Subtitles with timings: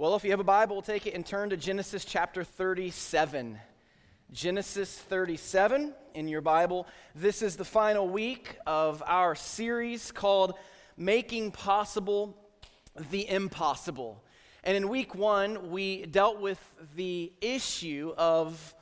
[0.00, 3.58] Well, if you have a Bible, take it and turn to Genesis chapter 37.
[4.32, 6.86] Genesis 37 in your Bible.
[7.14, 10.54] This is the final week of our series called
[10.96, 12.34] Making Possible
[13.10, 14.24] the Impossible.
[14.64, 16.58] And in week one, we dealt with
[16.96, 18.74] the issue of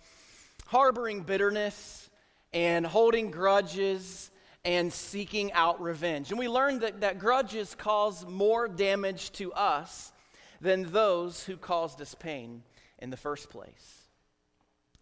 [0.66, 2.08] harboring bitterness
[2.52, 4.30] and holding grudges
[4.64, 6.30] and seeking out revenge.
[6.30, 10.12] And we learned that, that grudges cause more damage to us
[10.60, 12.62] than those who caused us pain
[12.98, 14.02] in the first place.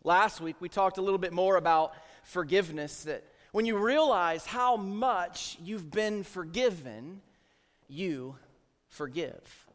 [0.04, 4.76] Last week, we talked a little bit more about forgiveness that when you realize how
[4.76, 7.22] much you've been forgiven,
[7.88, 8.36] you
[8.88, 9.66] forgive.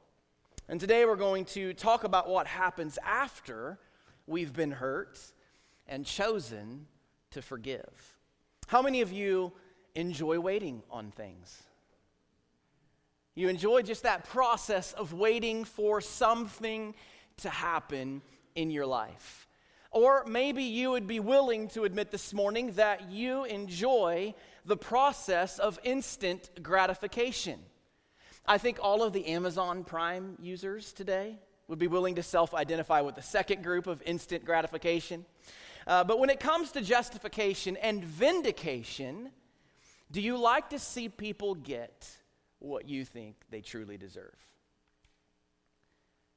[0.69, 3.79] And today we're going to talk about what happens after
[4.27, 5.19] we've been hurt
[5.87, 6.85] and chosen
[7.31, 8.17] to forgive.
[8.67, 9.51] How many of you
[9.95, 11.63] enjoy waiting on things?
[13.33, 16.93] You enjoy just that process of waiting for something
[17.37, 18.21] to happen
[18.55, 19.47] in your life.
[19.91, 24.33] Or maybe you would be willing to admit this morning that you enjoy
[24.65, 27.59] the process of instant gratification.
[28.45, 33.01] I think all of the Amazon Prime users today would be willing to self identify
[33.01, 35.25] with the second group of instant gratification.
[35.87, 39.31] Uh, but when it comes to justification and vindication,
[40.11, 42.17] do you like to see people get
[42.61, 44.35] what you think they truly deserve.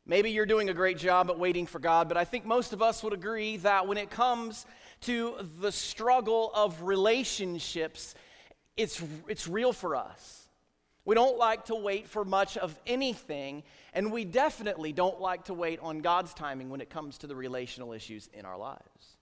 [0.06, 2.82] Maybe you're doing a great job at waiting for God, but I think most of
[2.82, 4.66] us would agree that when it comes
[5.02, 8.14] to the struggle of relationships,
[8.76, 10.46] it's, it's real for us.
[11.06, 15.54] We don't like to wait for much of anything, and we definitely don't like to
[15.54, 19.16] wait on God's timing when it comes to the relational issues in our lives.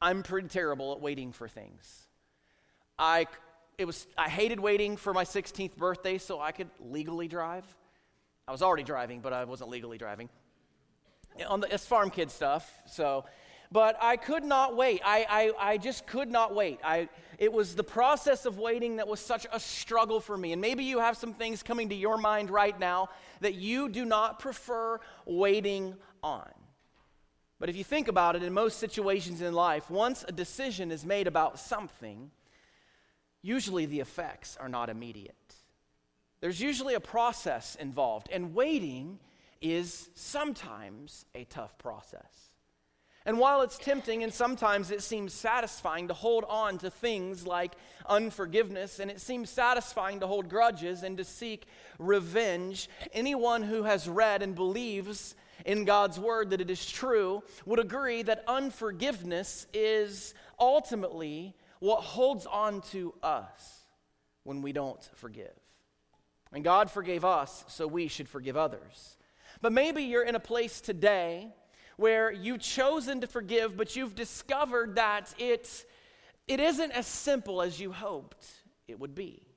[0.00, 2.06] I'm pretty terrible at waiting for things.
[2.98, 3.26] I
[3.80, 7.64] it was, I hated waiting for my 16th birthday so I could legally drive.
[8.46, 10.28] I was already driving, but I wasn't legally driving.
[11.48, 13.24] On the, it's farm kid stuff, so.
[13.72, 15.00] But I could not wait.
[15.02, 15.26] I,
[15.58, 16.78] I, I just could not wait.
[16.84, 20.52] I, it was the process of waiting that was such a struggle for me.
[20.52, 23.08] And maybe you have some things coming to your mind right now
[23.40, 26.50] that you do not prefer waiting on.
[27.58, 31.06] But if you think about it, in most situations in life, once a decision is
[31.06, 32.30] made about something,
[33.42, 35.34] usually the effects are not immediate.
[36.40, 39.18] There's usually a process involved, and waiting
[39.60, 42.50] is sometimes a tough process.
[43.26, 47.72] And while it's tempting and sometimes it seems satisfying to hold on to things like
[48.06, 51.66] unforgiveness, and it seems satisfying to hold grudges and to seek
[51.98, 55.34] revenge, anyone who has read and believes
[55.66, 62.46] in God's word that it is true would agree that unforgiveness is ultimately what holds
[62.46, 63.84] on to us
[64.44, 65.52] when we don't forgive.
[66.52, 69.16] And God forgave us, so we should forgive others.
[69.60, 71.48] But maybe you're in a place today
[71.96, 75.84] where you've chosen to forgive, but you've discovered that it,
[76.48, 78.46] it isn't as simple as you hoped
[78.88, 79.49] it would be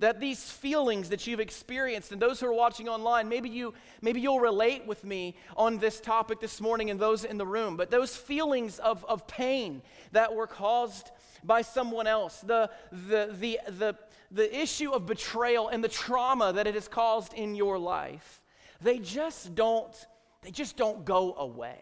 [0.00, 3.72] that these feelings that you've experienced and those who are watching online maybe you
[4.02, 7.76] maybe you'll relate with me on this topic this morning and those in the room
[7.76, 9.80] but those feelings of, of pain
[10.12, 11.10] that were caused
[11.44, 13.96] by someone else the, the the the
[14.32, 18.40] the issue of betrayal and the trauma that it has caused in your life
[18.80, 19.94] they just don't
[20.42, 21.78] they just don't go away.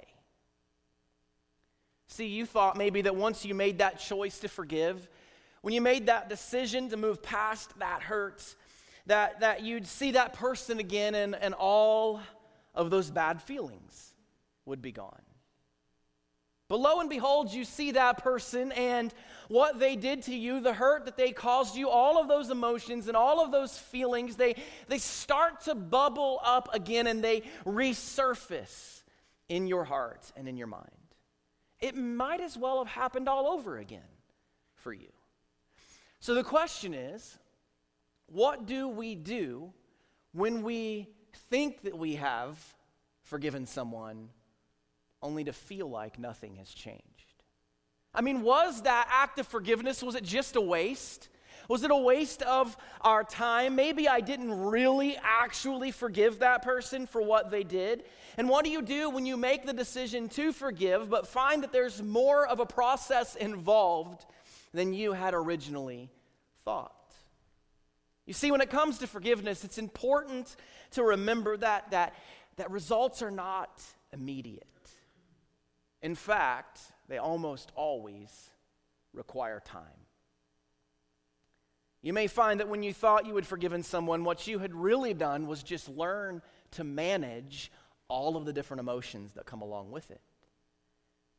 [2.09, 5.09] See you thought maybe that once you made that choice to forgive
[5.69, 8.55] when you made that decision to move past that hurt,
[9.05, 12.23] that, that you'd see that person again and, and all
[12.75, 14.15] of those bad feelings
[14.65, 15.21] would be gone.
[16.71, 19.13] But lo and behold, you see that person and
[19.49, 23.07] what they did to you, the hurt that they caused you, all of those emotions
[23.07, 24.55] and all of those feelings, they,
[24.87, 29.03] they start to bubble up again and they resurface
[29.51, 30.89] in your heart and in your mind.
[31.79, 34.01] It might as well have happened all over again
[34.77, 35.09] for you.
[36.21, 37.39] So the question is
[38.27, 39.73] what do we do
[40.33, 41.09] when we
[41.51, 42.59] think that we have
[43.23, 44.29] forgiven someone
[45.23, 47.03] only to feel like nothing has changed?
[48.15, 51.29] I mean, was that act of forgiveness, was it just a waste?
[51.69, 53.77] Was it a waste of our time?
[53.77, 58.05] Maybe I didn't really actually forgive that person for what they did.
[58.39, 61.73] And what do you do when you make the decision to forgive, but find that
[61.73, 64.25] there's more of a process involved
[64.79, 66.09] than you had originally
[66.65, 66.95] thought.
[68.27, 70.55] You see, when it comes to forgiveness, it's important
[70.93, 72.15] to remember that, that,
[72.59, 73.83] that results are not
[74.13, 74.65] immediate.
[76.01, 76.79] In fact,
[77.09, 78.51] they almost always
[79.13, 79.83] require time.
[82.01, 85.13] You may find that when you thought you had forgiven someone, what you had really
[85.13, 86.41] done was just learn
[86.73, 87.73] to manage
[88.07, 90.21] all of the different emotions that come along with it.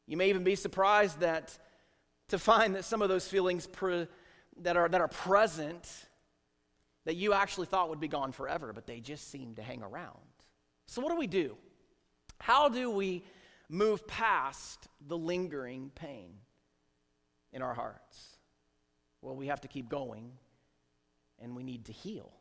[0.08, 1.58] You may even be surprised that
[2.30, 4.08] to find that some of those feelings pre,
[4.62, 5.88] that, are, that are present
[7.06, 10.18] that you actually thought would be gone forever, but they just seem to hang around.
[10.86, 11.56] So, what do we do?
[12.40, 13.24] How do we
[13.68, 16.34] move past the lingering pain
[17.52, 18.38] in our hearts?
[19.22, 20.32] Well, we have to keep going
[21.40, 22.32] and we need to heal.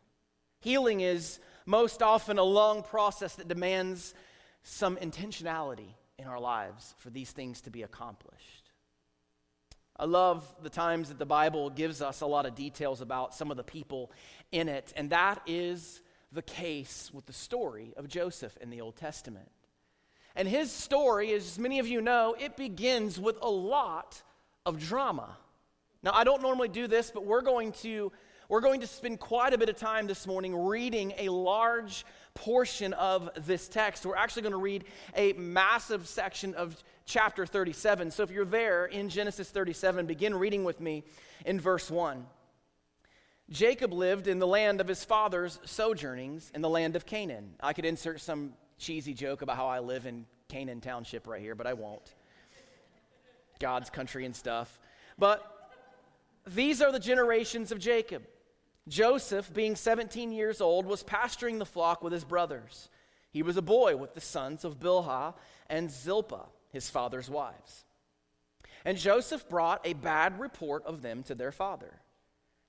[0.61, 4.15] Healing is most often a long process that demands
[4.63, 8.58] some intentionality in our lives for these things to be accomplished.
[9.99, 13.51] I love the times that the Bible gives us a lot of details about some
[13.51, 14.13] of the people
[14.53, 16.01] in it, and that is
[16.31, 19.51] the case with the story of Joseph in the Old Testament.
[20.37, 24.23] And his story, as many of you know, it begins with a lot
[24.65, 25.37] of drama.
[26.05, 28.13] Now, I don't normally do this, but we're going to
[28.49, 32.95] we're going to spend quite a bit of time this morning reading a large portion
[32.95, 34.07] of this text.
[34.07, 34.85] We're actually going to read
[35.15, 38.11] a massive section of chapter 37.
[38.11, 41.05] So if you're there in Genesis 37, begin reading with me
[41.45, 42.25] in verse 1.
[43.51, 47.53] Jacob lived in the land of his father's sojournings in the land of Canaan.
[47.61, 51.55] I could insert some cheesy joke about how I live in Canaan Township right here,
[51.55, 52.15] but I won't.
[53.59, 54.79] God's country and stuff.
[55.19, 55.43] But
[56.47, 58.23] these are the generations of Jacob.
[58.89, 62.89] Joseph, being 17 years old, was pasturing the flock with his brothers.
[63.31, 65.35] He was a boy with the sons of Bilhah
[65.69, 67.85] and Zilpah, his father's wives.
[68.85, 72.01] And Joseph brought a bad report of them to their father.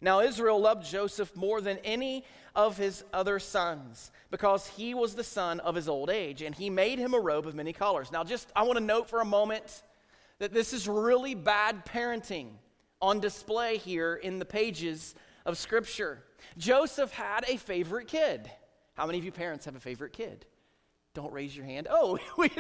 [0.01, 2.23] Now, Israel loved Joseph more than any
[2.55, 6.69] of his other sons because he was the son of his old age, and he
[6.69, 8.11] made him a robe of many colors.
[8.11, 9.83] Now, just I want to note for a moment
[10.39, 12.51] that this is really bad parenting
[13.01, 15.15] on display here in the pages
[15.45, 16.23] of Scripture.
[16.57, 18.49] Joseph had a favorite kid.
[18.95, 20.45] How many of you parents have a favorite kid?
[21.13, 21.87] Don't raise your hand.
[21.89, 22.51] Oh, we,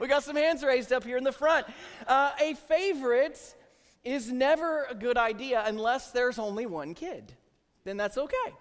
[0.00, 1.66] we got some hands raised up here in the front.
[2.06, 3.54] Uh, a favorite
[4.04, 7.32] is never a good idea unless there's only one kid.
[7.84, 8.54] Then that's okay.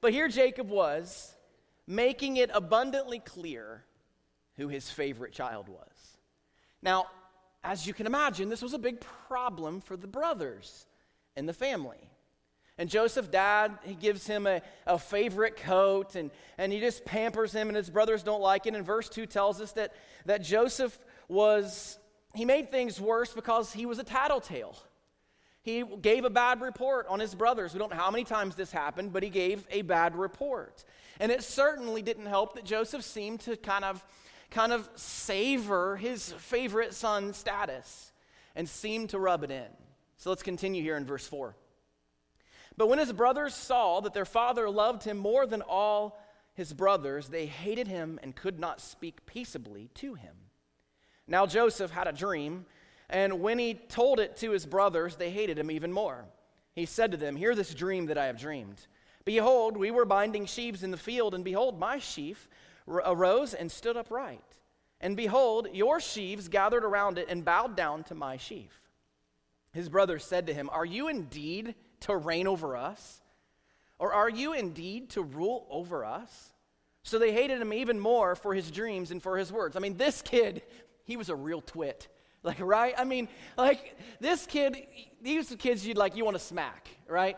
[0.00, 1.34] But here Jacob was
[1.86, 3.84] making it abundantly clear
[4.56, 6.18] who his favorite child was.
[6.82, 7.06] Now,
[7.64, 10.86] as you can imagine, this was a big problem for the brothers
[11.36, 12.10] and the family.
[12.78, 17.52] And Joseph, dad, he gives him a, a favorite coat and, and he just pampers
[17.52, 18.74] him, and his brothers don't like it.
[18.74, 19.94] And verse 2 tells us that,
[20.26, 20.96] that Joseph
[21.26, 21.98] was,
[22.34, 24.76] he made things worse because he was a tattletale.
[25.62, 27.74] He gave a bad report on his brothers.
[27.74, 30.84] We don't know how many times this happened, but he gave a bad report.
[31.20, 34.04] And it certainly didn't help that Joseph seemed to kind of,
[34.50, 38.12] kind of savor his favorite son status
[38.54, 39.66] and seemed to rub it in.
[40.16, 41.54] So let's continue here in verse 4.
[42.78, 46.16] But when his brothers saw that their father loved him more than all
[46.54, 50.36] his brothers, they hated him and could not speak peaceably to him.
[51.26, 52.66] Now Joseph had a dream,
[53.10, 56.24] and when he told it to his brothers, they hated him even more.
[56.72, 58.86] He said to them, Hear this dream that I have dreamed.
[59.24, 62.48] Behold, we were binding sheaves in the field, and behold, my sheaf
[62.86, 64.44] arose and stood upright.
[65.00, 68.70] And behold, your sheaves gathered around it and bowed down to my sheaf.
[69.72, 73.20] His brothers said to him, Are you indeed to reign over us?
[73.98, 76.52] Or are you indeed to rule over us?
[77.02, 79.76] So they hated him even more for his dreams and for his words.
[79.76, 80.62] I mean, this kid,
[81.04, 82.08] he was a real twit.
[82.44, 82.94] Like, right?
[82.96, 84.86] I mean, like, this kid,
[85.20, 87.36] these kids you'd like, you want to smack, right?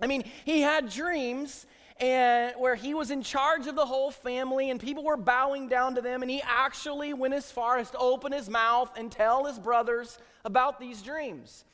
[0.00, 1.66] I mean, he had dreams
[1.98, 5.96] and where he was in charge of the whole family and people were bowing down
[5.96, 9.44] to them and he actually went as far as to open his mouth and tell
[9.44, 11.66] his brothers about these dreams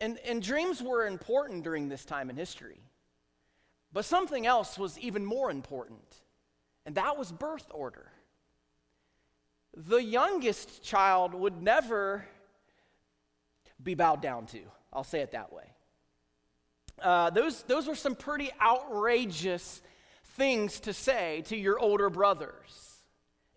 [0.00, 2.80] and, and dreams were important during this time in history.
[3.92, 6.16] But something else was even more important,
[6.84, 8.10] and that was birth order.
[9.76, 12.24] The youngest child would never
[13.82, 14.60] be bowed down to.
[14.92, 15.64] I'll say it that way.
[17.00, 19.82] Uh, those, those were some pretty outrageous
[20.36, 23.00] things to say to your older brothers.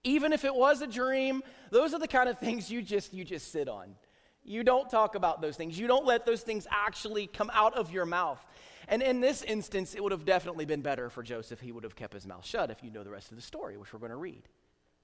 [0.04, 3.24] Even if it was a dream, those are the kind of things you just you
[3.24, 3.96] just sit on.
[4.48, 5.78] You don't talk about those things.
[5.78, 8.44] You don't let those things actually come out of your mouth.
[8.88, 11.60] And in this instance, it would have definitely been better for Joseph.
[11.60, 13.76] He would have kept his mouth shut if you know the rest of the story,
[13.76, 14.44] which we're going to read.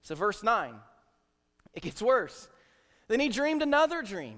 [0.01, 0.73] So, verse 9,
[1.73, 2.47] it gets worse.
[3.09, 4.37] Then he dreamed another dream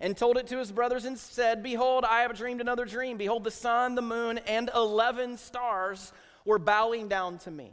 [0.00, 3.16] and told it to his brothers and said, Behold, I have dreamed another dream.
[3.18, 6.12] Behold, the sun, the moon, and 11 stars
[6.44, 7.72] were bowing down to me.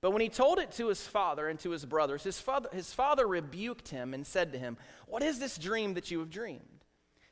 [0.00, 2.92] But when he told it to his father and to his brothers, his father, his
[2.92, 4.76] father rebuked him and said to him,
[5.06, 6.84] What is this dream that you have dreamed?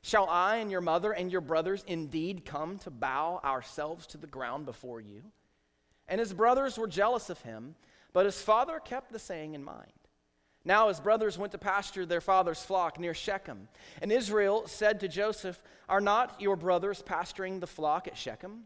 [0.02, 4.26] Shall I and your mother and your brothers indeed come to bow ourselves to the
[4.26, 5.22] ground before you?
[6.08, 7.74] And his brothers were jealous of him,
[8.12, 9.92] but his father kept the saying in mind.
[10.64, 13.68] Now his brothers went to pasture their father's flock near Shechem.
[14.00, 18.64] And Israel said to Joseph, Are not your brothers pasturing the flock at Shechem?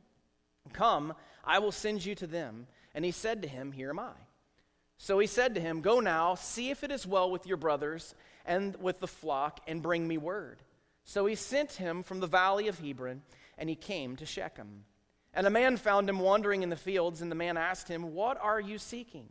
[0.73, 1.14] Come,
[1.45, 2.67] I will send you to them.
[2.95, 4.12] And he said to him, Here am I.
[4.99, 8.14] So he said to him, Go now, see if it is well with your brothers
[8.45, 10.62] and with the flock, and bring me word.
[11.04, 13.23] So he sent him from the valley of Hebron,
[13.57, 14.85] and he came to Shechem.
[15.35, 18.40] And a man found him wandering in the fields, and the man asked him, What
[18.40, 19.28] are you seeking?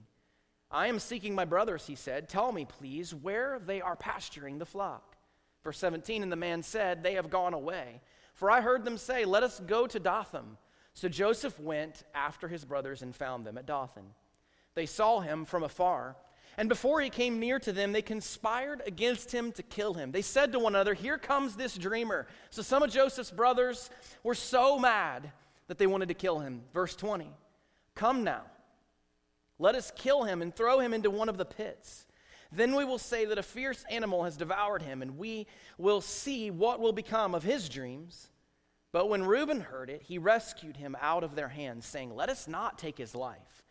[0.70, 2.30] I am seeking my brothers, he said.
[2.30, 5.16] Tell me, please, where they are pasturing the flock.
[5.64, 8.02] Verse 17, and the man said, They have gone away.
[8.34, 10.58] For I heard them say, Let us go to Dothan.
[10.98, 14.06] So Joseph went after his brothers and found them at Dothan.
[14.74, 16.16] They saw him from afar
[16.58, 20.12] and before he came near to them, they conspired against him to kill him.
[20.12, 22.26] They said to one another, Here comes this dreamer.
[22.50, 23.92] So some of Joseph's brothers
[24.24, 25.32] were so mad
[25.68, 26.64] that they wanted to kill him.
[26.74, 27.30] Verse 20
[27.94, 28.42] Come now,
[29.60, 32.08] let us kill him and throw him into one of the pits.
[32.52, 35.46] Then we will say that a fierce animal has devoured him, and we
[35.78, 38.30] will see what will become of his dreams.
[38.92, 42.48] But when Reuben heard it, he rescued him out of their hands, saying, Let us
[42.48, 43.64] not take his life.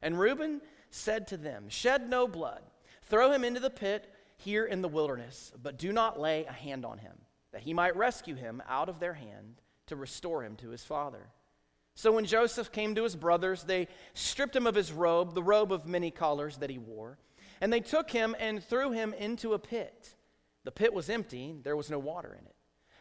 [0.00, 0.60] And Reuben
[0.90, 2.62] said to them, Shed no blood,
[3.02, 6.84] throw him into the pit here in the wilderness, but do not lay a hand
[6.84, 7.18] on him,
[7.52, 11.28] that he might rescue him out of their hand to restore him to his father.
[11.94, 15.72] So when Joseph came to his brothers, they stripped him of his robe, the robe
[15.72, 17.18] of many colors that he wore,
[17.60, 20.14] and they took him and threw him into a pit.
[20.64, 22.54] The pit was empty, there was no water in it.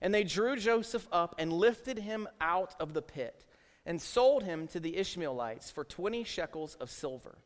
[0.00, 3.44] and they drew Joseph up and lifted him out of the pit,
[3.84, 7.38] and sold him to the Ishmaelites for twenty shekels of silver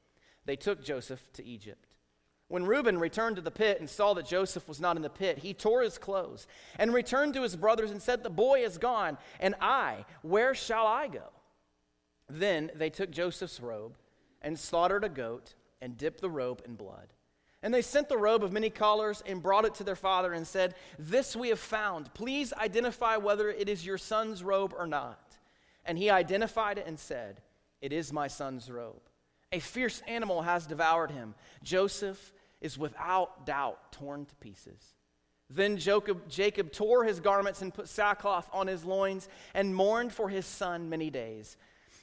[0.45, 1.95] they took Joseph to Egypt.
[2.49, 5.39] When Reuben returned to the pit and saw that Joseph was not in the pit,
[5.39, 6.47] he tore his clothes
[6.79, 10.87] and returned to his brothers and said, The boy is gone, and I, where shall
[10.87, 11.31] I go?
[12.29, 13.97] Then they took Joseph's robe
[14.43, 17.09] and slaughtered a goat and dipped the robe in blood.
[17.63, 20.47] And they sent the robe of many colors and brought it to their father and
[20.47, 22.13] said, This we have found.
[22.13, 25.39] Please identify whether it is your son's robe or not.
[25.85, 27.41] And he identified it and said,
[27.81, 29.03] It is my son's robe.
[29.53, 31.35] A fierce animal has devoured him.
[31.63, 34.95] Joseph is without doubt torn to pieces.
[35.49, 40.29] Then Jacob, Jacob, tore his garments and put sackcloth on his loins and mourned for
[40.31, 41.57] his son many days.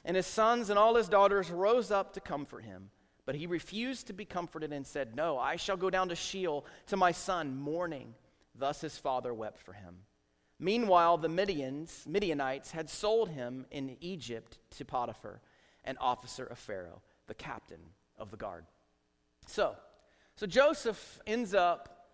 [0.04, 2.90] And his sons and all his daughters rose up to comfort him.
[3.26, 6.66] But he refused to be comforted and said, No, I shall go down to Sheol
[6.86, 8.14] to my son, mourning.
[8.54, 9.96] Thus his father wept for him.
[10.58, 15.40] Meanwhile, the Midians, Midianites had sold him in Egypt to Potiphar,
[15.84, 17.00] an officer of Pharaoh
[17.30, 17.78] the captain
[18.18, 18.64] of the guard.
[19.46, 19.76] So,
[20.34, 22.08] so Joseph ends up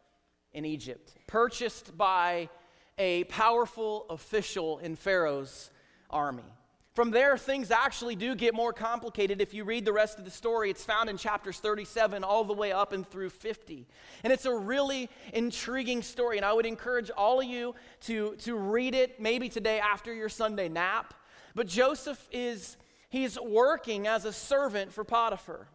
[0.52, 2.50] in Egypt, purchased by
[2.98, 5.70] a powerful official in Pharaoh's
[6.10, 6.52] army.
[6.96, 9.42] From there, things actually do get more complicated.
[9.42, 12.54] If you read the rest of the story, it's found in chapters 37 all the
[12.54, 13.86] way up and through 50.
[14.24, 16.38] And it's a really intriguing story.
[16.38, 17.74] And I would encourage all of you
[18.04, 21.12] to, to read it maybe today after your Sunday nap.
[21.54, 22.78] But Joseph is
[23.10, 25.68] he's working as a servant for Potiphar.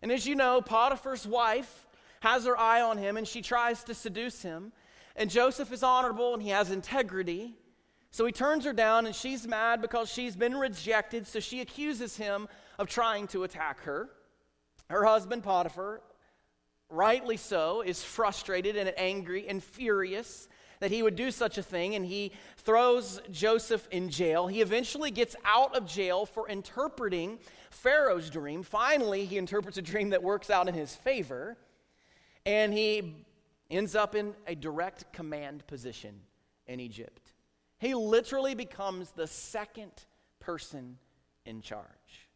[0.00, 1.86] And as you know, Potiphar's wife
[2.20, 4.72] has her eye on him and she tries to seduce him.
[5.16, 7.58] And Joseph is honorable and he has integrity.
[8.10, 11.26] So he turns her down and she's mad because she's been rejected.
[11.26, 12.48] So she accuses him
[12.78, 14.08] of trying to attack her.
[14.88, 16.00] Her husband, Potiphar,
[16.88, 20.48] rightly so, is frustrated and angry and furious
[20.80, 24.46] that he would do such a thing, and he throws Joseph in jail.
[24.46, 27.38] He eventually gets out of jail for interpreting
[27.70, 28.62] Pharaoh's dream.
[28.62, 31.56] Finally, he interprets a dream that works out in his favor,
[32.44, 33.14] and he
[33.70, 36.20] ends up in a direct command position
[36.66, 37.25] in Egypt.
[37.78, 39.92] He literally becomes the second
[40.40, 40.98] person
[41.44, 42.28] in charge.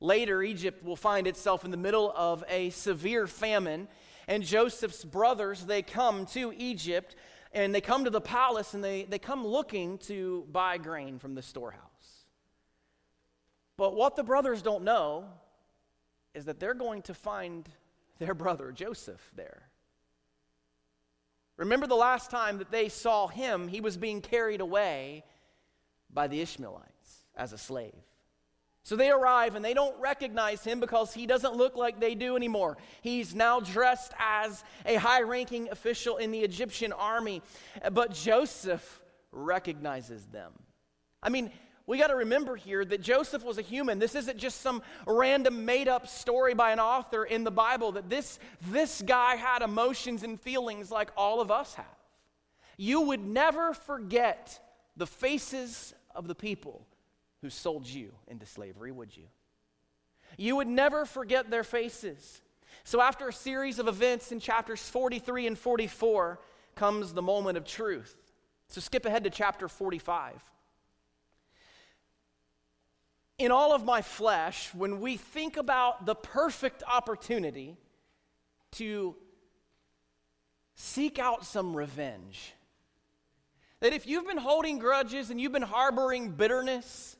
[0.00, 3.88] Later, Egypt will find itself in the middle of a severe famine
[4.28, 7.16] and Joseph's brothers, they come to Egypt
[7.52, 11.34] and they come to the palace and they, they come looking to buy grain from
[11.34, 11.80] the storehouse.
[13.76, 15.24] But what the brothers don't know
[16.34, 17.68] is that they're going to find
[18.18, 19.68] their brother Joseph there.
[21.56, 25.24] Remember the last time that they saw him, he was being carried away
[26.12, 27.94] by the Ishmaelites as a slave.
[28.84, 32.34] So they arrive and they don't recognize him because he doesn't look like they do
[32.34, 32.78] anymore.
[33.00, 37.42] He's now dressed as a high ranking official in the Egyptian army.
[37.92, 40.52] But Joseph recognizes them.
[41.22, 41.52] I mean,
[41.86, 43.98] we got to remember here that Joseph was a human.
[43.98, 48.08] This isn't just some random made up story by an author in the Bible, that
[48.08, 48.38] this,
[48.70, 51.86] this guy had emotions and feelings like all of us have.
[52.76, 54.58] You would never forget
[54.96, 56.86] the faces of the people
[57.40, 59.24] who sold you into slavery, would you?
[60.38, 62.40] You would never forget their faces.
[62.84, 66.40] So, after a series of events in chapters 43 and 44,
[66.74, 68.16] comes the moment of truth.
[68.68, 70.42] So, skip ahead to chapter 45.
[73.42, 77.76] In all of my flesh, when we think about the perfect opportunity
[78.74, 79.16] to
[80.76, 82.54] seek out some revenge,
[83.80, 87.16] that if you've been holding grudges and you've been harboring bitterness,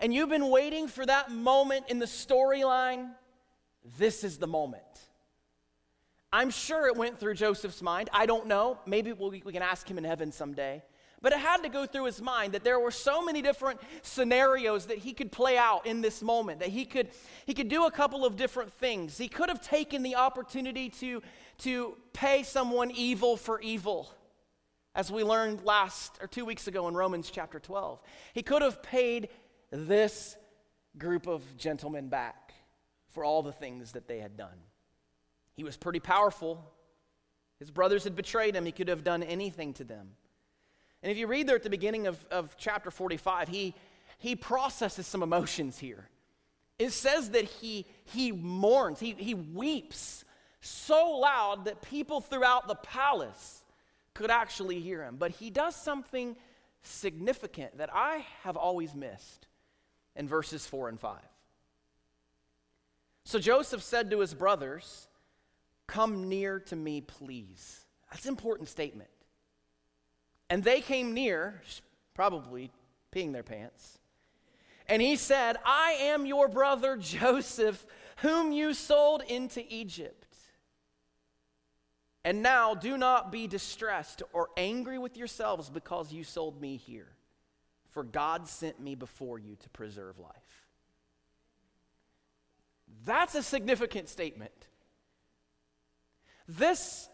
[0.00, 3.10] and you've been waiting for that moment in the storyline,
[3.96, 4.82] this is the moment.
[6.32, 8.10] I'm sure it went through Joseph's mind.
[8.12, 8.80] I don't know.
[8.86, 10.82] Maybe we can ask him in heaven someday.
[11.22, 14.86] But it had to go through his mind that there were so many different scenarios
[14.86, 17.10] that he could play out in this moment, that he could,
[17.44, 19.18] he could do a couple of different things.
[19.18, 21.22] He could have taken the opportunity to,
[21.58, 24.10] to pay someone evil for evil,
[24.94, 28.00] as we learned last or two weeks ago in Romans chapter 12.
[28.32, 29.28] He could have paid
[29.70, 30.36] this
[30.96, 32.54] group of gentlemen back
[33.08, 34.58] for all the things that they had done.
[35.54, 36.64] He was pretty powerful.
[37.58, 38.64] His brothers had betrayed him.
[38.64, 40.12] He could have done anything to them.
[41.02, 43.74] And if you read there at the beginning of, of chapter 45, he,
[44.18, 46.08] he processes some emotions here.
[46.78, 50.24] It says that he, he mourns, he, he weeps
[50.60, 53.62] so loud that people throughout the palace
[54.14, 55.16] could actually hear him.
[55.18, 56.36] But he does something
[56.82, 59.46] significant that I have always missed
[60.16, 61.18] in verses 4 and 5.
[63.24, 65.08] So Joseph said to his brothers,
[65.86, 67.84] Come near to me, please.
[68.10, 69.10] That's an important statement.
[70.50, 71.62] And they came near,
[72.12, 72.70] probably
[73.14, 73.98] peeing their pants.
[74.86, 77.86] And he said, I am your brother Joseph,
[78.18, 80.26] whom you sold into Egypt.
[82.24, 87.14] And now do not be distressed or angry with yourselves because you sold me here
[87.90, 90.66] for God sent me before you to preserve life.
[93.04, 94.52] That's a significant statement.
[96.48, 97.08] This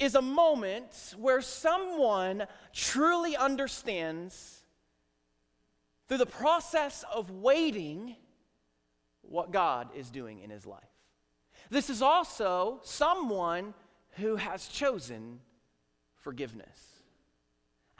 [0.00, 4.62] is a moment where someone truly understands
[6.08, 8.16] through the process of waiting
[9.22, 10.82] what God is doing in his life.
[11.70, 13.74] This is also someone
[14.16, 15.38] who has chosen
[16.16, 16.90] forgiveness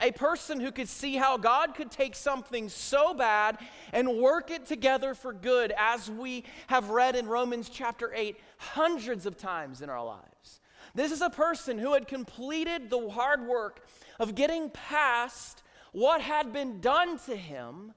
[0.01, 3.57] a person who could see how God could take something so bad
[3.93, 9.25] and work it together for good, as we have read in Romans chapter 8 hundreds
[9.25, 10.60] of times in our lives.
[10.93, 13.85] This is a person who had completed the hard work
[14.19, 17.93] of getting past what had been done to him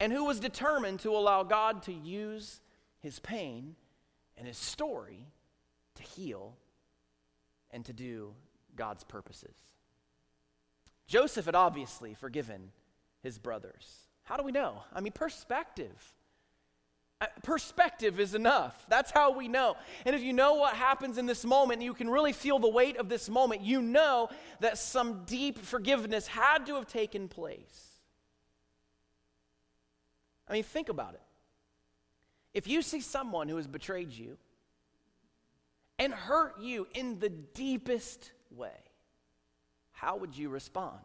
[0.00, 2.60] and who was determined to allow God to use
[3.00, 3.76] his pain
[4.36, 5.26] and his story
[5.94, 6.56] to heal
[7.70, 8.34] and to do
[8.74, 9.56] God's purposes.
[11.06, 12.72] Joseph had obviously forgiven
[13.22, 14.00] his brothers.
[14.24, 14.82] How do we know?
[14.92, 16.14] I mean, perspective.
[17.18, 18.84] Uh, perspective is enough.
[18.90, 19.76] That's how we know.
[20.04, 22.98] And if you know what happens in this moment, you can really feel the weight
[22.98, 23.62] of this moment.
[23.62, 24.28] You know
[24.60, 28.00] that some deep forgiveness had to have taken place.
[30.46, 31.22] I mean, think about it.
[32.52, 34.36] If you see someone who has betrayed you
[35.98, 38.76] and hurt you in the deepest way,
[39.92, 41.00] how would you respond?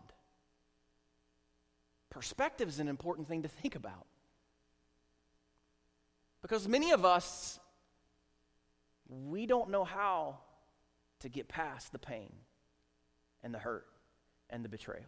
[2.10, 4.06] Perspective is an important thing to think about.
[6.42, 7.60] Because many of us,
[9.10, 10.40] we don't know how
[11.20, 12.32] to get past the pain
[13.44, 13.86] and the hurt
[14.50, 15.06] and the betrayal.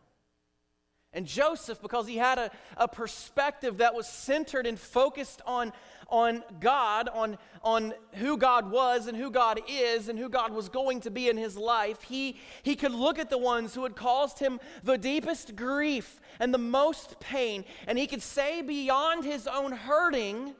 [1.15, 5.71] And Joseph, because he had a, a perspective that was centered and focused on,
[6.09, 10.69] on God, on, on who God was and who God is and who God was
[10.69, 13.95] going to be in his life, he, he could look at the ones who had
[13.95, 19.45] caused him the deepest grief and the most pain, and he could say beyond his
[19.45, 20.55] own hurting,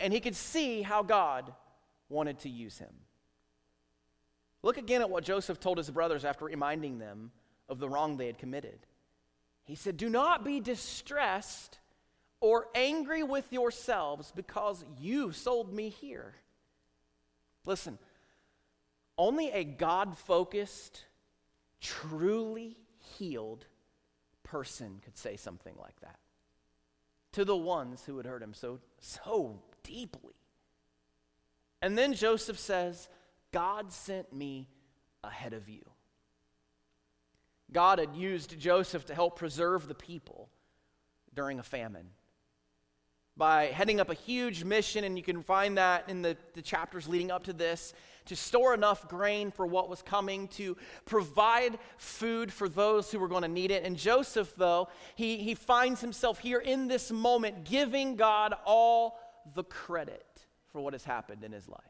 [0.00, 1.52] and he could see how God
[2.08, 2.92] wanted to use him.
[4.62, 7.30] Look again at what Joseph told his brothers after reminding them
[7.68, 8.80] of the wrong they had committed.
[9.64, 11.78] He said, Do not be distressed
[12.40, 16.34] or angry with yourselves because you sold me here.
[17.64, 17.98] Listen,
[19.16, 21.04] Only a God focused,
[21.80, 23.66] truly healed
[24.42, 26.18] person could say something like that
[27.32, 30.34] to the ones who had hurt him so, so deeply.
[31.82, 33.08] And then Joseph says,
[33.52, 34.68] God sent me
[35.24, 35.82] ahead of you.
[37.72, 40.48] God had used Joseph to help preserve the people
[41.34, 42.08] during a famine
[43.36, 47.08] by heading up a huge mission, and you can find that in the, the chapters
[47.08, 47.94] leading up to this,
[48.26, 53.28] to store enough grain for what was coming, to provide food for those who were
[53.28, 53.84] going to need it.
[53.84, 59.18] And Joseph, though, he, he finds himself here in this moment giving God all
[59.54, 61.80] the credit for what has happened in his life.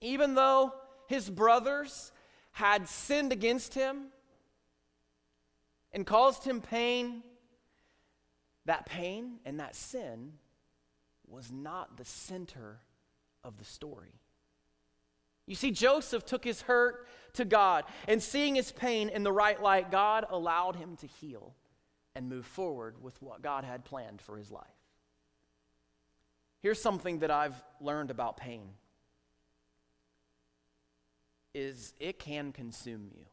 [0.00, 0.72] Even though
[1.08, 2.12] his brothers
[2.52, 4.06] had sinned against him
[5.92, 7.22] and caused him pain,
[8.66, 10.34] that pain and that sin
[11.26, 12.80] was not the center
[13.42, 14.20] of the story.
[15.46, 19.60] You see, Joseph took his hurt to God, and seeing his pain in the right
[19.62, 21.54] light, God allowed him to heal
[22.14, 24.66] and move forward with what God had planned for his life.
[26.60, 28.70] Here's something that I've learned about pain
[31.54, 33.24] is it can consume you.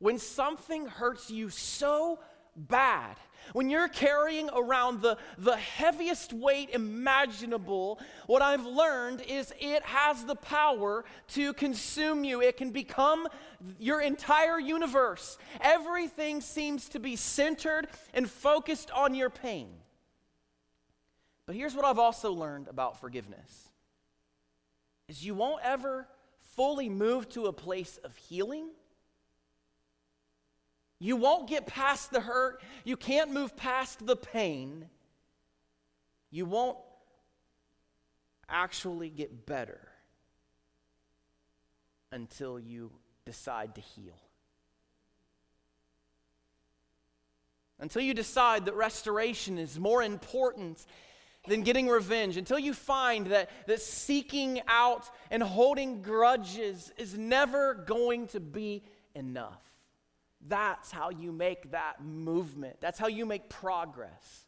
[0.00, 2.20] When something hurts you so
[2.54, 3.16] bad,
[3.52, 10.24] when you're carrying around the, the heaviest weight imaginable, what I've learned is it has
[10.24, 12.42] the power to consume you.
[12.42, 13.26] It can become
[13.78, 15.38] your entire universe.
[15.60, 19.68] Everything seems to be centered and focused on your pain.
[21.48, 23.70] But here's what I've also learned about forgiveness
[25.08, 26.06] is you won't ever
[26.54, 28.68] fully move to a place of healing.
[30.98, 32.62] You won't get past the hurt.
[32.84, 34.90] You can't move past the pain.
[36.30, 36.76] You won't
[38.46, 39.88] actually get better
[42.12, 42.90] until you
[43.24, 44.18] decide to heal.
[47.80, 50.84] Until you decide that restoration is more important
[51.46, 57.74] than getting revenge, until you find that, that seeking out and holding grudges is never
[57.74, 58.82] going to be
[59.14, 59.62] enough.
[60.46, 62.76] That's how you make that movement.
[62.80, 64.46] That's how you make progress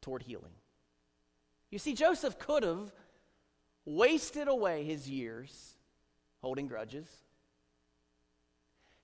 [0.00, 0.52] toward healing.
[1.70, 2.92] You see, Joseph could have
[3.84, 5.74] wasted away his years
[6.40, 7.08] holding grudges.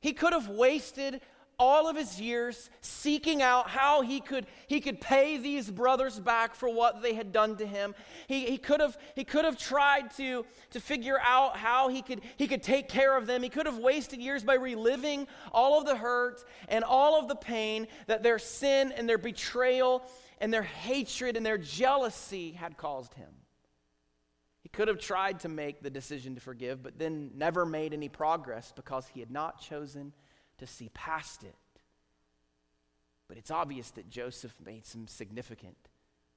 [0.00, 1.20] He could have wasted
[1.58, 6.54] all of his years seeking out how he could, he could pay these brothers back
[6.54, 7.94] for what they had done to him.
[8.26, 12.22] He, he, could have, he could have tried to, to figure out how he could,
[12.36, 13.42] he could take care of them.
[13.42, 17.36] He could have wasted years by reliving all of the hurt and all of the
[17.36, 20.04] pain that their sin and their betrayal
[20.38, 23.30] and their hatred and their jealousy had caused him.
[24.62, 28.08] He could have tried to make the decision to forgive, but then never made any
[28.08, 30.12] progress because he had not chosen
[30.58, 31.54] to see past it.
[33.28, 35.76] But it's obvious that Joseph made some significant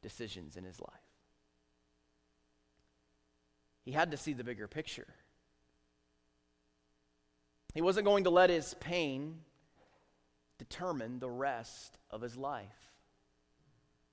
[0.01, 0.91] decisions in his life.
[3.83, 5.07] He had to see the bigger picture.
[7.73, 9.39] He wasn't going to let his pain
[10.57, 12.91] determine the rest of his life.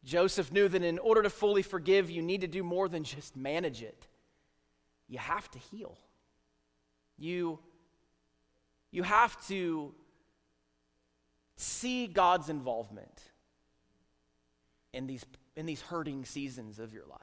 [0.05, 3.37] Joseph knew that in order to fully forgive, you need to do more than just
[3.37, 4.07] manage it.
[5.09, 5.97] You have to heal.
[7.17, 7.59] You
[8.95, 9.93] you have to
[11.57, 13.23] see God's involvement
[14.93, 15.25] in these,
[15.57, 17.21] in these hurting seasons of your life.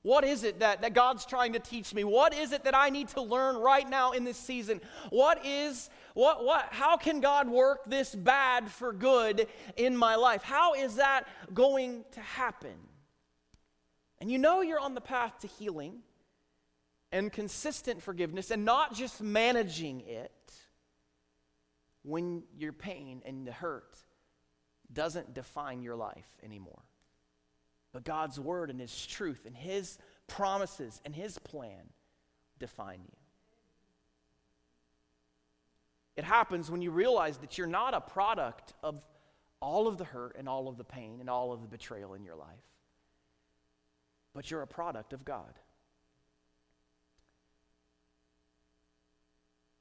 [0.00, 2.04] What is it that, that God's trying to teach me?
[2.04, 4.80] What is it that I need to learn right now in this season?
[5.10, 9.46] What is, what, what, how can God work this bad for good
[9.76, 10.42] in my life?
[10.42, 12.76] How is that going to happen?
[14.20, 15.98] And you know you're on the path to healing
[17.12, 20.32] and consistent forgiveness and not just managing it
[22.02, 23.98] when your pain and the hurt
[24.92, 26.82] doesn't define your life anymore.
[27.92, 31.90] But God's word and his truth and his promises and his plan
[32.58, 33.16] define you.
[36.16, 39.00] It happens when you realize that you're not a product of
[39.60, 42.24] all of the hurt and all of the pain and all of the betrayal in
[42.24, 42.48] your life,
[44.34, 45.58] but you're a product of God.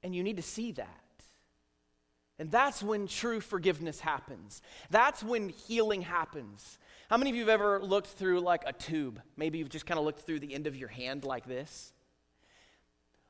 [0.03, 1.07] And you need to see that.
[2.39, 4.62] And that's when true forgiveness happens.
[4.89, 6.78] That's when healing happens.
[7.10, 9.21] How many of you have ever looked through like a tube?
[9.38, 11.93] Maybe you've just kind of looked through the end of your hand like this.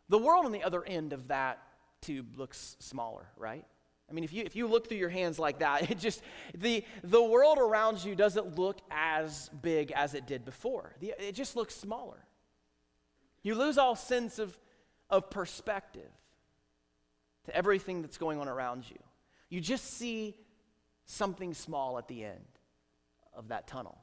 [0.10, 1.60] The world on the other end of that
[2.02, 3.66] tube looks smaller, right?
[4.10, 6.22] I mean, if you, if you look through your hands like that, it just,
[6.56, 10.96] the, the world around you doesn't look as big as it did before.
[11.00, 12.26] The, it just looks smaller.
[13.44, 14.58] You lose all sense of,
[15.10, 16.12] of perspective
[17.48, 18.98] to everything that's going on around you.
[19.50, 20.36] You just see
[21.06, 22.46] something small at the end
[23.34, 23.98] of that tunnel.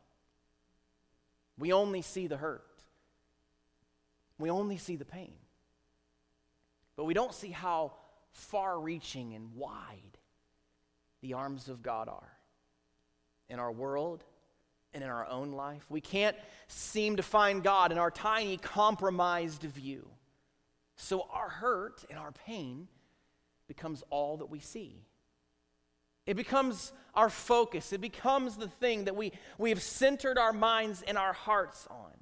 [1.59, 2.67] We only see the hurt,
[4.39, 5.35] we only see the pain.
[6.97, 7.93] But we don't see how
[8.31, 10.19] far reaching and wide
[11.23, 12.33] the arms of God are
[13.49, 14.23] in our world
[14.93, 15.85] and in our own life.
[15.89, 16.37] We can't
[16.69, 20.09] seem to find God in our tiny, compromised view.
[20.97, 22.87] So our hurt and our pain
[23.67, 25.05] becomes all that we see.
[26.27, 27.93] It becomes our focus.
[27.93, 32.13] It becomes the thing that we, we have centered our minds and our hearts on.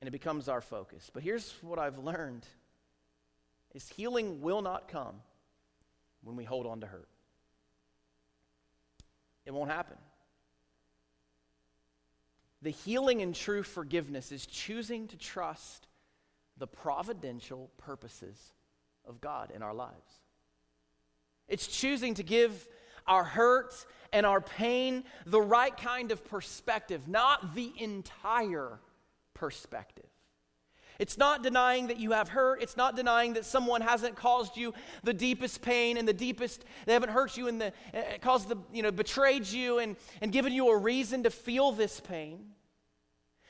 [0.00, 1.10] And it becomes our focus.
[1.12, 2.46] But here's what I've learned
[3.74, 5.14] is healing will not come
[6.22, 7.08] when we hold on to hurt.
[9.46, 9.96] It won't happen.
[12.60, 15.88] The healing and true forgiveness is choosing to trust
[16.58, 18.52] the providential purposes
[19.06, 20.20] of God in our lives.
[21.48, 22.68] It's choosing to give
[23.06, 23.74] our hurt
[24.12, 28.78] and our pain the right kind of perspective, not the entire
[29.34, 30.06] perspective.
[30.98, 32.62] It's not denying that you have hurt.
[32.62, 36.92] It's not denying that someone hasn't caused you the deepest pain and the deepest, they
[36.92, 40.52] haven't hurt you and the, uh, caused the, you know, betrayed you and, and given
[40.52, 42.52] you a reason to feel this pain.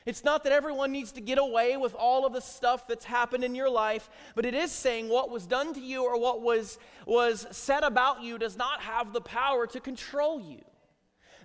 [0.05, 3.45] It's not that everyone needs to get away with all of the stuff that's happened
[3.45, 6.79] in your life, but it is saying what was done to you or what was,
[7.07, 10.61] was said about you does not have the power to control you.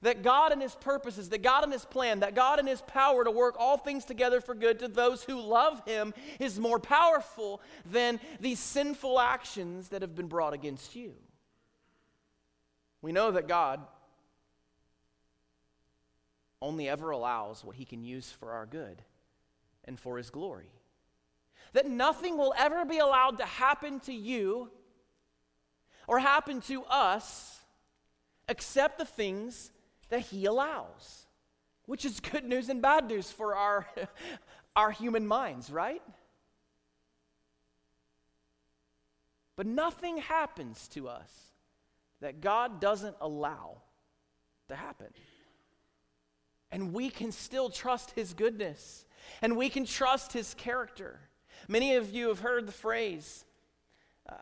[0.01, 3.23] That God and His purposes, that God and His plan, that God and His power
[3.23, 7.61] to work all things together for good to those who love Him is more powerful
[7.85, 11.13] than these sinful actions that have been brought against you.
[13.01, 13.81] We know that God
[16.61, 19.01] only ever allows what he can use for our good
[19.85, 20.71] and for his glory.
[21.73, 24.69] That nothing will ever be allowed to happen to you
[26.07, 27.59] or happen to us
[28.47, 29.71] except the things
[30.09, 31.27] that he allows,
[31.85, 33.87] which is good news and bad news for our,
[34.75, 36.01] our human minds, right?
[39.55, 41.29] But nothing happens to us
[42.21, 43.81] that God doesn't allow
[44.69, 45.07] to happen.
[46.71, 49.05] And we can still trust his goodness
[49.41, 51.19] and we can trust his character.
[51.67, 53.45] Many of you have heard the phrase
[54.27, 54.35] uh,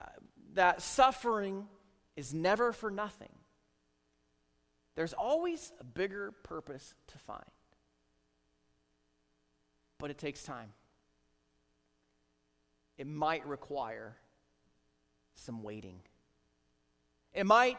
[0.53, 1.67] that suffering
[2.15, 3.29] is never for nothing.
[4.95, 7.43] There's always a bigger purpose to find.
[9.97, 10.71] But it takes time.
[12.97, 14.15] It might require
[15.35, 15.99] some waiting.
[17.33, 17.77] It might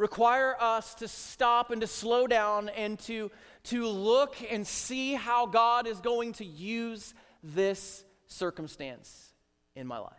[0.00, 3.30] require us to stop and to slow down and to,
[3.64, 7.12] to look and see how God is going to use
[7.44, 9.34] this circumstance
[9.76, 10.14] in my life.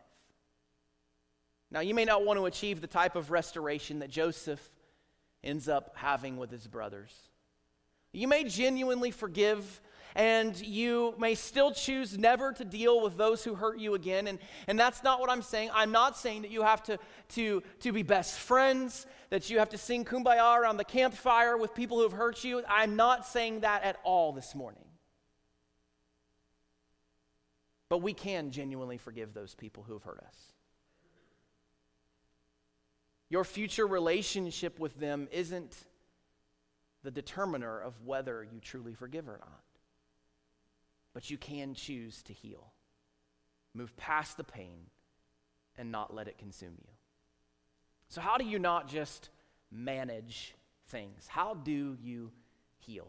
[1.71, 4.61] Now, you may not want to achieve the type of restoration that Joseph
[5.43, 7.11] ends up having with his brothers.
[8.13, 9.81] You may genuinely forgive
[10.15, 14.27] and you may still choose never to deal with those who hurt you again.
[14.27, 15.69] And, and that's not what I'm saying.
[15.73, 19.69] I'm not saying that you have to, to, to be best friends, that you have
[19.69, 22.61] to sing kumbaya around the campfire with people who have hurt you.
[22.67, 24.83] I'm not saying that at all this morning.
[27.89, 30.35] But we can genuinely forgive those people who have hurt us.
[33.29, 35.75] Your future relationship with them isn't
[37.03, 39.61] the determiner of whether you truly forgive or not
[41.13, 42.71] but you can choose to heal.
[43.73, 44.87] Move past the pain
[45.77, 46.89] and not let it consume you.
[48.09, 49.29] So, how do you not just
[49.71, 50.53] manage
[50.87, 51.27] things?
[51.27, 52.31] How do you
[52.79, 53.07] heal?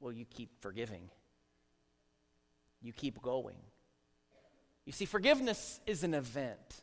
[0.00, 1.08] Well, you keep forgiving,
[2.82, 3.56] you keep going.
[4.84, 6.82] You see, forgiveness is an event,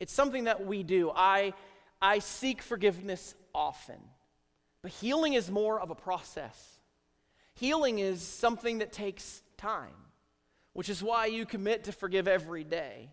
[0.00, 1.12] it's something that we do.
[1.14, 1.54] I,
[2.00, 4.00] I seek forgiveness often,
[4.82, 6.80] but healing is more of a process.
[7.54, 9.94] Healing is something that takes time,
[10.72, 13.10] which is why you commit to forgive every day.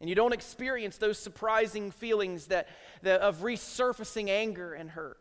[0.00, 2.68] And you don't experience those surprising feelings that,
[3.02, 5.18] that, of resurfacing anger and hurt.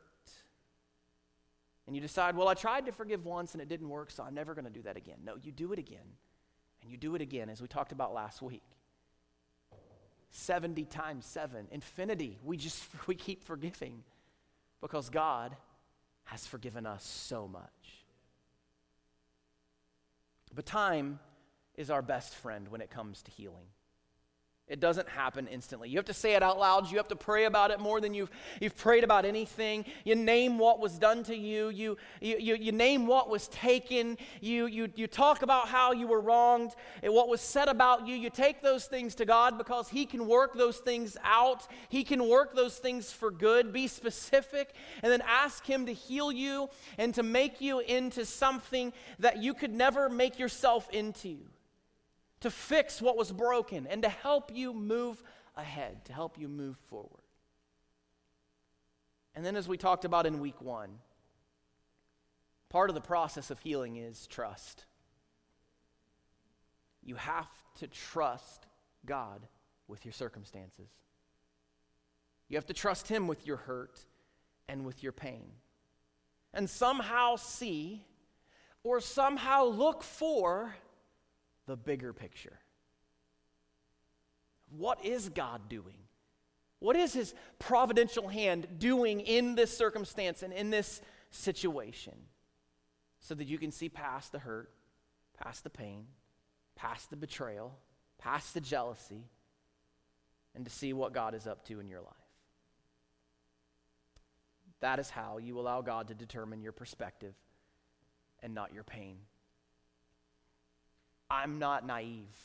[1.87, 4.33] And you decide, well, I tried to forgive once and it didn't work, so I'm
[4.33, 5.17] never going to do that again.
[5.23, 6.17] No, you do it again.
[6.81, 8.63] And you do it again, as we talked about last week.
[10.31, 12.39] 70 times 7, infinity.
[12.43, 14.03] We just we keep forgiving
[14.81, 15.55] because God
[16.25, 18.05] has forgiven us so much.
[20.53, 21.19] But time
[21.75, 23.67] is our best friend when it comes to healing.
[24.67, 25.89] It doesn't happen instantly.
[25.89, 26.89] You have to say it out loud.
[26.89, 29.85] You have to pray about it more than you've, you've prayed about anything.
[30.03, 31.69] You name what was done to you.
[31.69, 34.17] You, you, you, name what was taken.
[34.41, 36.71] You, you, you talk about how you were wronged
[37.03, 38.15] and what was said about you.
[38.15, 41.67] You take those things to God because He can work those things out.
[41.89, 43.71] He can work those things for good.
[43.71, 44.73] Be specific
[45.03, 49.53] and then ask Him to heal you and to make you into something that you
[49.53, 51.37] could never make yourself into
[52.41, 55.23] to fix what was broken and to help you move
[55.55, 57.23] ahead, to help you move forward.
[59.35, 60.99] And then, as we talked about in week one,
[62.69, 64.85] part of the process of healing is trust.
[67.03, 68.65] You have to trust
[69.05, 69.47] God
[69.87, 70.89] with your circumstances.
[72.47, 73.99] You have to trust Him with your hurt
[74.67, 75.51] and with your pain.
[76.53, 78.05] And somehow see
[78.83, 80.75] or somehow look for
[81.65, 82.59] the bigger picture.
[84.69, 85.97] What is God doing?
[86.79, 91.01] What is His providential hand doing in this circumstance and in this
[91.31, 92.13] situation?
[93.19, 94.69] So that you can see past the hurt,
[95.41, 96.05] past the pain,
[96.75, 97.77] past the betrayal,
[98.19, 99.23] past the jealousy,
[100.53, 102.13] and to see what God is up to in your life.
[104.81, 107.33] That is how you allow God to determine your perspective
[108.43, 109.17] and not your pain.
[111.29, 112.35] I'm not naive.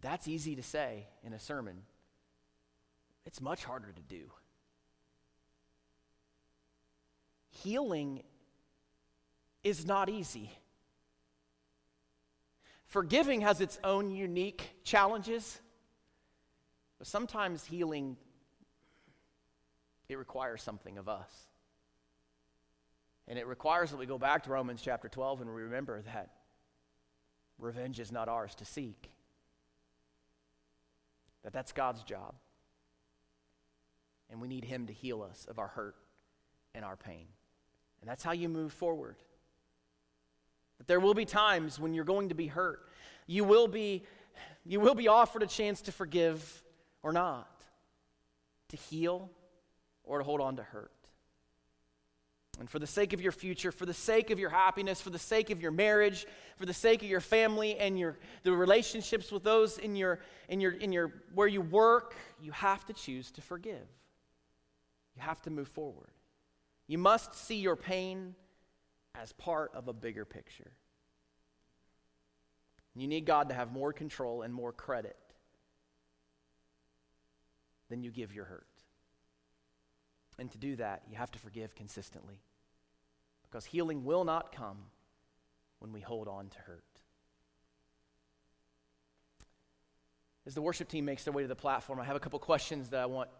[0.00, 1.82] That's easy to say in a sermon.
[3.24, 4.30] It's much harder to do.
[7.50, 8.22] Healing
[9.62, 10.50] is not easy.
[12.86, 15.58] Forgiving has its own unique challenges,
[16.98, 18.16] but sometimes healing
[20.08, 21.30] it requires something of us.
[23.26, 26.30] And it requires that we go back to Romans chapter 12 and we remember that
[27.58, 29.10] Revenge is not ours to seek.
[31.42, 32.34] That that's God's job.
[34.30, 35.96] And we need him to heal us of our hurt
[36.74, 37.26] and our pain.
[38.00, 39.16] And that's how you move forward.
[40.78, 42.88] That there will be times when you're going to be hurt.
[43.26, 44.04] You will be
[44.66, 46.62] you will be offered a chance to forgive
[47.02, 47.48] or not,
[48.70, 49.30] to heal
[50.04, 50.90] or to hold on to hurt.
[52.60, 55.18] And for the sake of your future, for the sake of your happiness, for the
[55.18, 59.42] sake of your marriage, for the sake of your family and your the relationships with
[59.42, 63.40] those in your in your in your where you work, you have to choose to
[63.40, 63.88] forgive.
[65.16, 66.10] You have to move forward.
[66.86, 68.34] You must see your pain
[69.14, 70.72] as part of a bigger picture.
[72.94, 75.16] You need God to have more control and more credit
[77.88, 78.66] than you give your hurt.
[80.38, 82.40] And to do that, you have to forgive consistently.
[83.42, 84.78] Because healing will not come
[85.78, 86.84] when we hold on to hurt.
[90.46, 92.90] As the worship team makes their way to the platform, I have a couple questions
[92.90, 93.30] that I want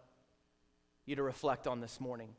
[1.05, 2.29] you to reflect on this morning.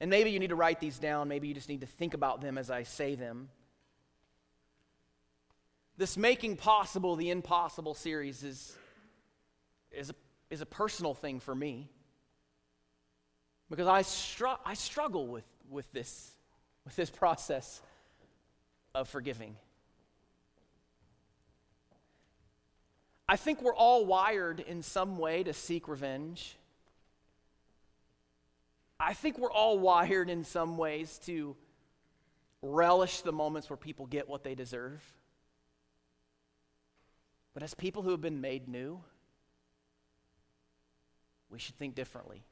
[0.00, 1.28] And maybe you need to write these down.
[1.28, 3.48] Maybe you just need to think about them as I say them.
[5.96, 8.76] This Making Possible the Impossible series is,
[9.90, 10.14] is, a,
[10.48, 11.90] is a personal thing for me
[13.70, 16.32] because I, str- I struggle with, with, this,
[16.84, 17.80] with this process
[18.94, 19.56] of forgiving.
[23.28, 26.56] I think we're all wired in some way to seek revenge.
[28.98, 31.56] I think we're all wired in some ways to
[32.60, 35.00] relish the moments where people get what they deserve.
[37.54, 39.00] But as people who have been made new,
[41.48, 42.42] we should think differently.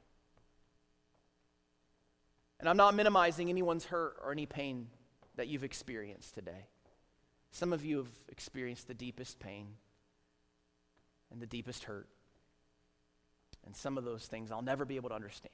[2.60, 4.88] And I'm not minimizing anyone's hurt or any pain
[5.36, 6.66] that you've experienced today.
[7.50, 9.68] Some of you have experienced the deepest pain
[11.30, 12.08] and the deepest hurt.
[13.64, 15.52] And some of those things I'll never be able to understand.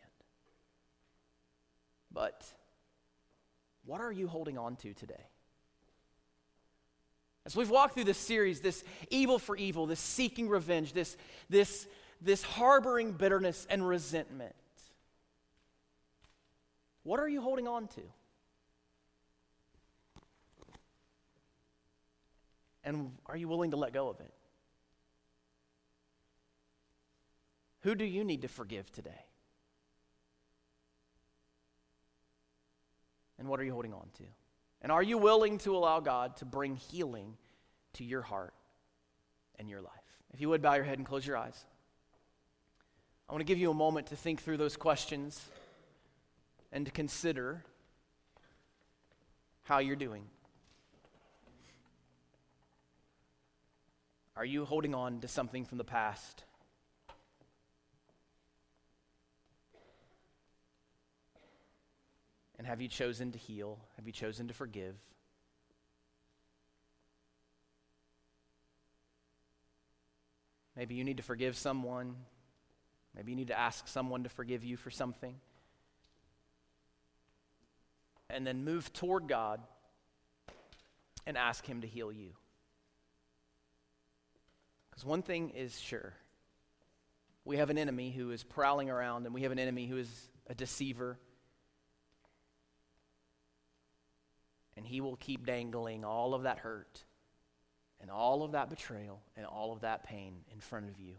[2.11, 2.45] But
[3.85, 5.27] what are you holding on to today?
[7.47, 11.17] As we've walked through this series, this evil for evil, this seeking revenge, this,
[11.51, 11.87] this,
[12.23, 14.55] this harboring bitterness and resentment,
[17.05, 18.01] what are you holding on to?
[22.83, 24.33] And are you willing to let go of it?
[27.81, 29.27] Who do you need to forgive today?
[33.38, 34.25] And what are you holding on to?
[34.81, 37.37] And are you willing to allow God to bring healing
[37.94, 38.55] to your heart
[39.59, 39.92] and your life?
[40.33, 41.65] If you would bow your head and close your eyes.
[43.29, 45.48] I want to give you a moment to think through those questions
[46.75, 47.64] and consider
[49.62, 50.25] how you're doing.
[54.37, 56.42] Are you holding on to something from the past?
[62.58, 63.79] And have you chosen to heal?
[63.94, 64.96] Have you chosen to forgive?
[70.77, 72.16] Maybe you need to forgive someone.
[73.14, 75.37] Maybe you need to ask someone to forgive you for something.
[78.31, 79.60] And then move toward God
[81.27, 82.31] and ask Him to heal you.
[84.90, 86.14] Because one thing is sure
[87.44, 90.29] we have an enemy who is prowling around, and we have an enemy who is
[90.48, 91.18] a deceiver.
[94.77, 97.04] And he will keep dangling all of that hurt
[98.00, 101.14] and all of that betrayal and all of that pain in front of you.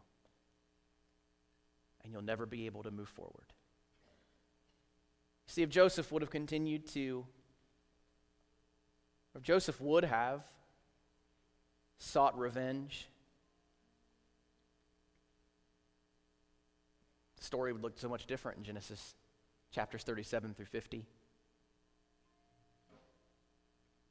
[2.03, 3.53] And you'll never be able to move forward.
[5.47, 7.25] See, if Joseph would have continued to,
[9.35, 10.43] if Joseph would have
[11.97, 13.07] sought revenge,
[17.37, 19.15] the story would look so much different in Genesis
[19.71, 21.05] chapters 37 through 50.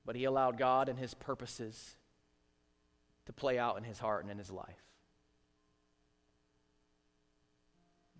[0.06, 1.96] But he allowed God and his purposes
[3.26, 4.82] to play out in his heart and in his life.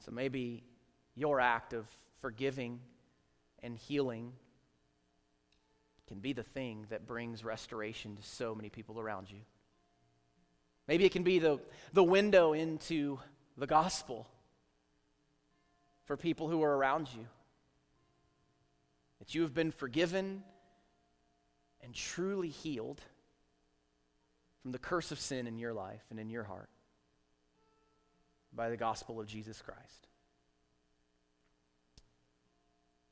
[0.00, 0.64] So maybe
[1.14, 1.86] your act of
[2.20, 2.80] forgiving
[3.64, 4.32] and healing
[6.06, 9.40] can be the thing that brings restoration to so many people around you.
[10.86, 11.58] Maybe it can be the,
[11.94, 13.18] the window into
[13.56, 14.28] the gospel
[16.04, 17.26] for people who are around you.
[19.18, 20.44] That you have been forgiven
[21.82, 23.00] and truly healed
[24.60, 26.68] from the curse of sin in your life and in your heart
[28.52, 30.08] by the gospel of Jesus Christ.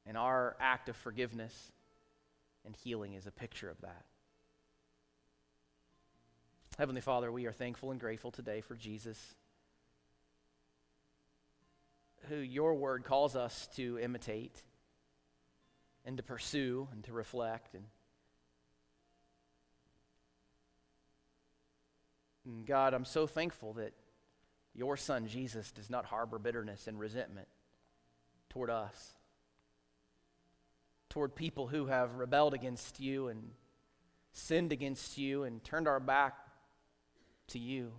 [0.07, 1.73] And our act of forgiveness
[2.65, 4.05] and healing is a picture of that.
[6.79, 9.19] Heavenly Father, we are thankful and grateful today for Jesus,
[12.29, 14.63] who your word calls us to imitate
[16.05, 17.85] and to pursue and to reflect and
[22.45, 23.93] And God, I'm so thankful that
[24.75, 27.49] your son Jesus does not harbor bitterness and resentment
[28.51, 29.13] toward us,
[31.13, 33.51] toward people who have rebelled against you and
[34.33, 36.35] sinned against you and turned our back
[37.49, 37.93] to you.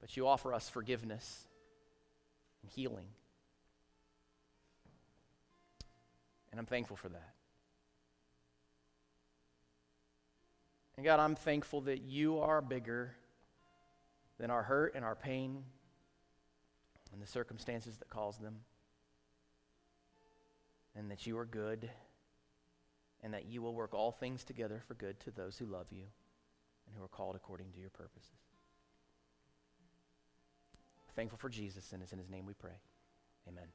[0.00, 1.46] But you offer us forgiveness
[2.62, 3.08] and healing.
[6.50, 7.34] And I'm thankful for that.
[10.96, 13.14] And God, I'm thankful that you are bigger
[14.38, 15.62] than our hurt and our pain
[17.12, 18.60] and the circumstances that cause them.
[20.98, 21.90] And that you are good
[23.22, 26.04] and that you will work all things together for good to those who love you
[26.86, 28.30] and who are called according to your purposes.
[31.14, 32.78] Thankful for Jesus, and it's in his name we pray.
[33.48, 33.68] Amen.